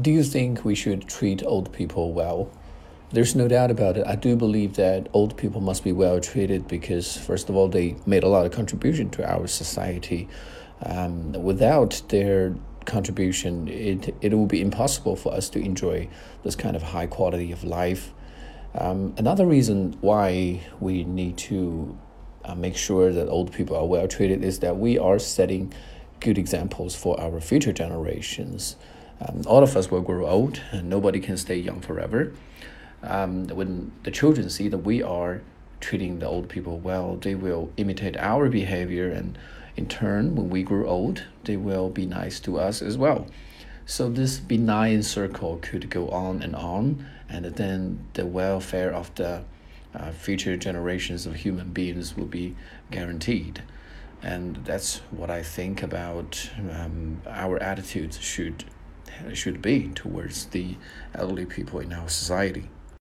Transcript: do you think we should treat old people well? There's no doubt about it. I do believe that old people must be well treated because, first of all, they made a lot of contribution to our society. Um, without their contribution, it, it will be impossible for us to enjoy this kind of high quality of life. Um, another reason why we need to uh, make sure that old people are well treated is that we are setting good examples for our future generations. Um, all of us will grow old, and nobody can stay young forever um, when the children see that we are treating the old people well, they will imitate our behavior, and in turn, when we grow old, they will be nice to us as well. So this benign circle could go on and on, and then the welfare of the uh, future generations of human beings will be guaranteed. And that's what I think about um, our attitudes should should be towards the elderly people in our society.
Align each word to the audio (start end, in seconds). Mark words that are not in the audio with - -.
do 0.00 0.10
you 0.10 0.22
think 0.22 0.64
we 0.64 0.74
should 0.74 1.08
treat 1.08 1.42
old 1.44 1.72
people 1.72 2.12
well? 2.12 2.50
There's 3.10 3.34
no 3.34 3.48
doubt 3.48 3.70
about 3.70 3.96
it. 3.96 4.06
I 4.06 4.16
do 4.16 4.36
believe 4.36 4.76
that 4.76 5.08
old 5.12 5.36
people 5.36 5.60
must 5.60 5.82
be 5.82 5.92
well 5.92 6.20
treated 6.20 6.68
because, 6.68 7.16
first 7.16 7.48
of 7.48 7.56
all, 7.56 7.68
they 7.68 7.96
made 8.06 8.22
a 8.22 8.28
lot 8.28 8.44
of 8.44 8.52
contribution 8.52 9.08
to 9.10 9.28
our 9.28 9.46
society. 9.46 10.28
Um, 10.82 11.32
without 11.32 12.02
their 12.08 12.54
contribution, 12.84 13.66
it, 13.68 14.14
it 14.20 14.34
will 14.34 14.46
be 14.46 14.60
impossible 14.60 15.16
for 15.16 15.32
us 15.32 15.48
to 15.50 15.58
enjoy 15.58 16.08
this 16.44 16.54
kind 16.54 16.76
of 16.76 16.82
high 16.82 17.06
quality 17.06 17.50
of 17.50 17.64
life. 17.64 18.12
Um, 18.74 19.14
another 19.16 19.46
reason 19.46 19.96
why 20.02 20.60
we 20.78 21.04
need 21.04 21.38
to 21.38 21.98
uh, 22.44 22.54
make 22.54 22.76
sure 22.76 23.10
that 23.10 23.28
old 23.28 23.52
people 23.52 23.74
are 23.74 23.86
well 23.86 24.06
treated 24.06 24.44
is 24.44 24.60
that 24.60 24.76
we 24.76 24.98
are 24.98 25.18
setting 25.18 25.72
good 26.20 26.36
examples 26.36 26.94
for 26.94 27.18
our 27.18 27.40
future 27.40 27.72
generations. 27.72 28.76
Um, 29.20 29.42
all 29.46 29.62
of 29.62 29.76
us 29.76 29.90
will 29.90 30.00
grow 30.00 30.26
old, 30.26 30.60
and 30.70 30.88
nobody 30.88 31.20
can 31.20 31.36
stay 31.36 31.56
young 31.56 31.80
forever 31.80 32.32
um, 33.02 33.46
when 33.48 33.92
the 34.02 34.10
children 34.10 34.50
see 34.50 34.68
that 34.68 34.78
we 34.78 35.02
are 35.02 35.42
treating 35.80 36.18
the 36.18 36.26
old 36.26 36.48
people 36.48 36.78
well, 36.78 37.16
they 37.16 37.34
will 37.34 37.70
imitate 37.76 38.16
our 38.16 38.48
behavior, 38.48 39.10
and 39.10 39.38
in 39.76 39.86
turn, 39.86 40.34
when 40.34 40.50
we 40.50 40.62
grow 40.62 40.86
old, 40.88 41.24
they 41.44 41.56
will 41.56 41.88
be 41.88 42.04
nice 42.04 42.40
to 42.40 42.58
us 42.58 42.82
as 42.82 42.98
well. 42.98 43.26
So 43.86 44.10
this 44.10 44.38
benign 44.38 45.02
circle 45.02 45.58
could 45.62 45.88
go 45.88 46.08
on 46.08 46.42
and 46.42 46.56
on, 46.56 47.06
and 47.28 47.44
then 47.44 48.06
the 48.14 48.26
welfare 48.26 48.92
of 48.92 49.14
the 49.14 49.44
uh, 49.94 50.10
future 50.10 50.56
generations 50.56 51.26
of 51.26 51.36
human 51.36 51.70
beings 51.70 52.16
will 52.16 52.26
be 52.26 52.56
guaranteed. 52.90 53.62
And 54.20 54.56
that's 54.64 54.98
what 55.12 55.30
I 55.30 55.44
think 55.44 55.82
about 55.82 56.50
um, 56.58 57.22
our 57.26 57.62
attitudes 57.62 58.18
should 58.18 58.64
should 59.32 59.62
be 59.62 59.88
towards 59.88 60.46
the 60.46 60.76
elderly 61.14 61.46
people 61.46 61.80
in 61.80 61.92
our 61.92 62.08
society. 62.08 62.68